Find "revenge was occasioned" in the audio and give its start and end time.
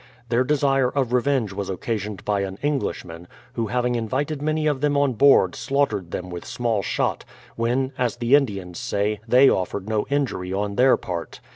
1.13-2.25